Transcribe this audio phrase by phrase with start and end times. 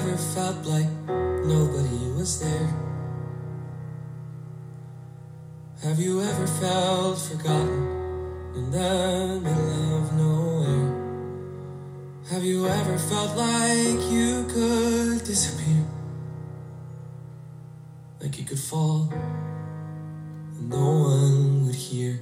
[0.00, 0.88] ever felt like
[1.44, 2.70] nobody was there?
[5.82, 7.82] Have you ever felt forgotten
[8.54, 10.88] in the middle of nowhere?
[12.30, 15.84] Have you ever felt like you could disappear?
[18.22, 22.20] Like you could fall and no one would hear?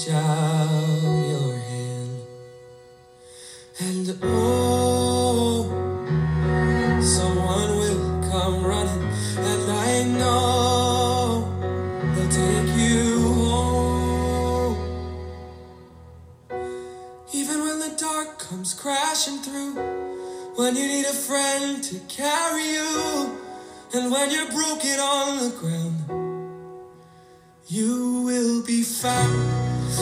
[0.00, 2.20] Reach out your hand.
[3.80, 5.64] And oh,
[7.00, 11.48] someone will come running, and I know
[12.14, 14.76] they'll take you home.
[17.32, 19.74] Even when the dark comes crashing through,
[20.56, 23.38] when you need a friend to carry you,
[23.92, 25.96] and when you're broken on the ground,
[27.66, 29.49] you will be found.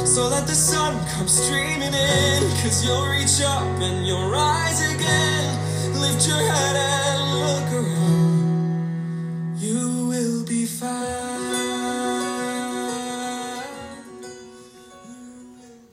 [0.05, 5.59] So let the sun come streaming in, cause you'll reach up and you'll rise again.
[6.01, 9.59] Lift your head and look around.
[9.59, 11.19] You will be found.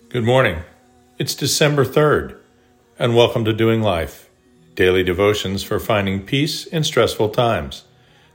[0.10, 0.64] Good morning.
[1.18, 2.38] It's December 3rd,
[2.98, 4.30] and welcome to Doing Life,
[4.76, 7.84] daily devotions for finding peace in stressful times.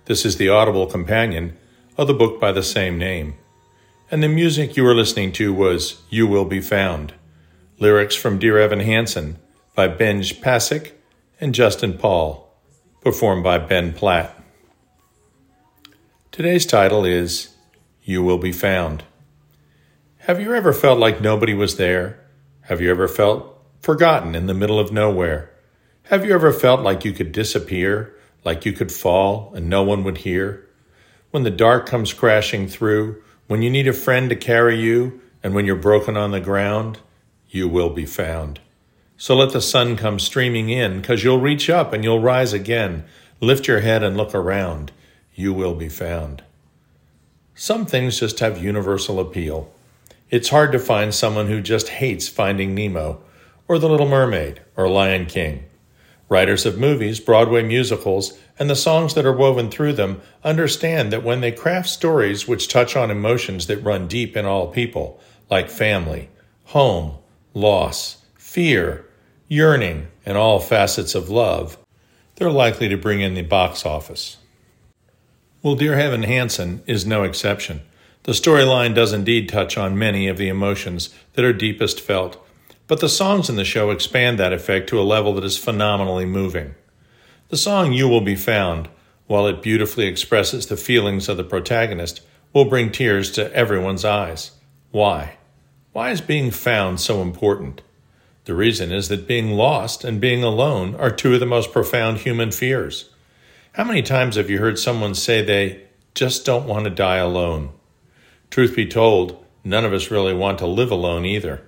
[0.07, 1.57] This is the audible companion
[1.97, 3.35] of the book by the same name.
[4.13, 7.15] And the music you were listening to was You Will Be Found,
[7.79, 9.39] lyrics from Dear Evan Hansen
[9.77, 10.91] by Benj Pasek
[11.41, 12.53] and Justin Paul,
[13.03, 14.37] performed by Ben Platt.
[16.33, 17.51] Today's title is
[18.03, 19.05] You Will Be Found.
[20.19, 22.19] Have you ever felt like nobody was there?
[22.63, 25.53] Have you ever felt forgotten in the middle of nowhere?
[26.07, 30.03] Have you ever felt like you could disappear, like you could fall and no one
[30.03, 30.69] would hear?
[31.31, 35.57] When the dark comes crashing through, when you need a friend to carry you, and
[35.57, 37.01] when you're broken on the ground,
[37.49, 38.61] you will be found.
[39.17, 43.03] So let the sun come streaming in, because you'll reach up and you'll rise again.
[43.41, 44.93] Lift your head and look around.
[45.35, 46.45] You will be found.
[47.57, 49.75] Some things just have universal appeal.
[50.31, 53.21] It's hard to find someone who just hates Finding Nemo,
[53.67, 55.65] or The Little Mermaid, or Lion King.
[56.29, 61.25] Writers of movies, Broadway musicals, and the songs that are woven through them understand that
[61.25, 65.71] when they craft stories which touch on emotions that run deep in all people, like
[65.71, 66.29] family,
[66.67, 67.17] home,
[67.55, 69.07] loss, fear,
[69.49, 71.79] yearning, and all facets of love,
[72.37, 74.37] they're likely to bring in the box office.
[75.63, 77.81] Well, Dear Evan Hansen is no exception.
[78.25, 82.37] The storyline does indeed touch on many of the emotions that are deepest felt,
[82.87, 86.27] but the songs in the show expand that effect to a level that is phenomenally
[86.27, 86.75] moving.
[87.51, 88.89] The song You Will Be Found,
[89.27, 92.21] while it beautifully expresses the feelings of the protagonist,
[92.53, 94.53] will bring tears to everyone's eyes.
[94.93, 95.37] Why?
[95.91, 97.83] Why is being found so important?
[98.45, 102.19] The reason is that being lost and being alone are two of the most profound
[102.19, 103.11] human fears.
[103.73, 105.83] How many times have you heard someone say they
[106.15, 107.71] just don't want to die alone?
[108.51, 111.63] Truth be told, none of us really want to live alone either.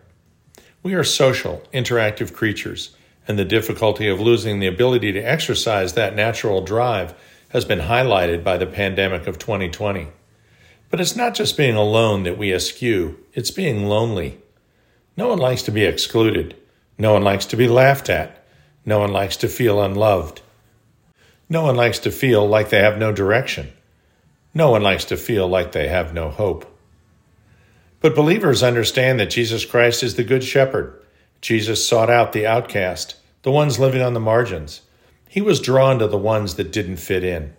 [0.84, 2.94] We are social, interactive creatures,
[3.28, 7.14] and the difficulty of losing the ability to exercise that natural drive
[7.50, 10.08] has been highlighted by the pandemic of 2020.
[10.90, 14.38] But it's not just being alone that we eschew, it's being lonely.
[15.16, 16.56] No one likes to be excluded.
[16.98, 18.44] No one likes to be laughed at.
[18.84, 20.40] No one likes to feel unloved.
[21.48, 23.72] No one likes to feel like they have no direction.
[24.54, 26.66] No one likes to feel like they have no hope.
[28.00, 31.01] But believers understand that Jesus Christ is the Good Shepherd.
[31.42, 34.80] Jesus sought out the outcast, the ones living on the margins.
[35.28, 37.52] He was drawn to the ones that didn't fit in.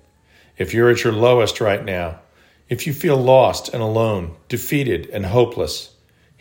[0.57, 2.21] If you're at your lowest right now,
[2.69, 5.93] if you feel lost and alone, defeated and hopeless,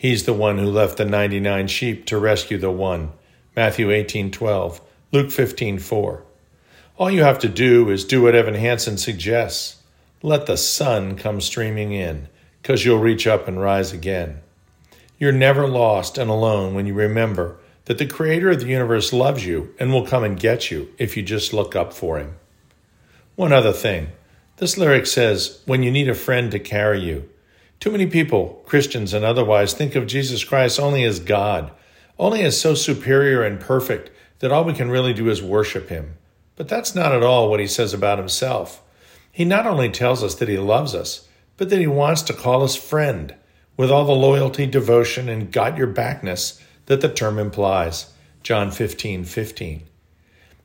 [0.03, 3.13] He's the one who left the 99 sheep to rescue the one.
[3.55, 4.81] Matthew 18:12,
[5.13, 6.23] Luke 15:4.
[6.99, 9.77] All you have to do is do what Evan Hansen suggests.
[10.21, 12.27] Let the sun come streaming in,
[12.61, 14.41] because you'll reach up and rise again.
[15.23, 19.47] You're never lost and alone when you remember that the Creator of the universe loves
[19.47, 22.35] you and will come and get you if you just look up for Him.
[23.37, 24.09] One other thing
[24.57, 27.31] this lyric says, when you need a friend to carry you.
[27.79, 31.71] Too many people, Christians and otherwise, think of Jesus Christ only as God,
[32.19, 34.11] only as so superior and perfect
[34.41, 36.17] that all we can really do is worship Him.
[36.57, 38.83] But that's not at all what he says about himself.
[39.31, 42.65] He not only tells us that he loves us, but that he wants to call
[42.65, 43.37] us friend,
[43.77, 48.13] with all the loyalty, devotion, and got your backness that the term implies.
[48.43, 49.83] John 15 15.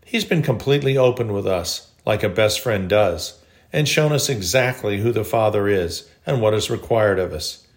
[0.03, 4.99] He's been completely open with us, like a best friend does, and shown us exactly
[4.99, 7.67] who the Father is and what is required of us.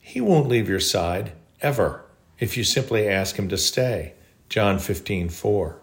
[0.00, 2.04] He won't leave your side, ever,
[2.38, 4.14] if you simply ask him to stay.
[4.48, 5.80] John 15 4.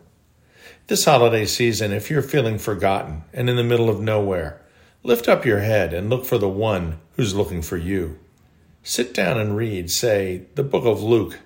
[0.87, 4.61] This holiday season, if you're feeling forgotten and in the middle of nowhere,
[5.01, 8.19] lift up your head and look for the one who's looking for you.
[8.87, 11.39] Sit down and read, say, the book of Luke.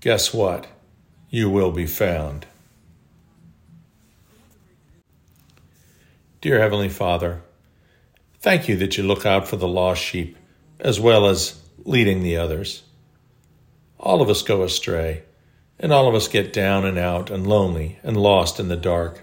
[0.00, 0.66] Guess what?
[1.28, 2.46] You will be found.
[6.40, 7.42] Dear Heavenly Father,
[8.40, 10.38] thank you that you look out for the lost sheep
[10.80, 12.84] as well as leading the others.
[14.00, 15.24] All of us go astray
[15.78, 19.20] and all of us get down and out and lonely and lost in the dark.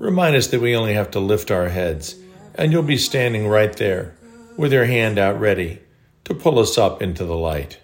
[0.00, 2.16] Remind us that we only have to lift our heads,
[2.56, 4.16] and you'll be standing right there
[4.56, 5.82] with your hand out ready
[6.28, 7.78] to pull us up into the light.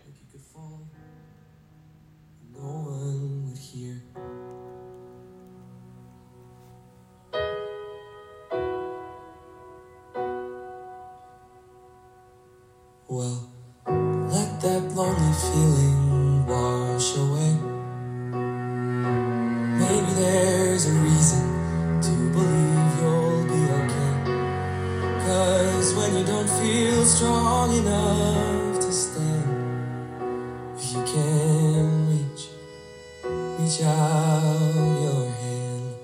[13.08, 13.48] Well,
[13.86, 17.56] let that lonely feeling wash away.
[19.78, 21.03] Maybe there's a
[27.04, 30.22] strong enough to stand,
[30.76, 32.48] If you can reach,
[33.58, 35.94] reach out your hand.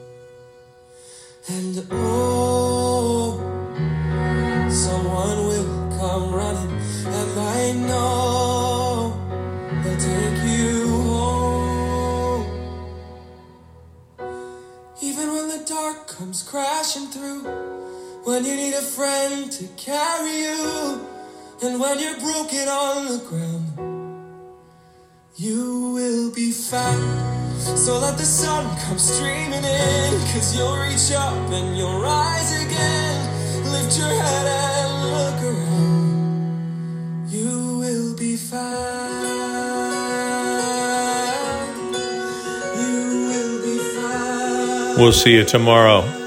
[1.49, 3.39] And oh,
[4.69, 6.73] someone will come running,
[7.07, 9.15] and I know
[9.83, 12.45] they'll take you home.
[15.01, 17.80] Even when the dark comes crashing through,
[18.25, 21.01] when you need a friend to carry you,
[21.63, 23.67] and when you're broken on the ground,
[25.37, 27.61] you will be found.
[27.61, 33.29] So let the sun come streaming in, cause you'll reach up and you'll rise again.
[33.73, 37.31] Lift your head and look around.
[37.31, 39.21] You will be found.
[42.81, 44.99] You will be found.
[44.99, 46.20] We'll see you tomorrow